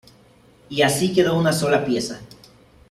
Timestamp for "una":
1.37-1.53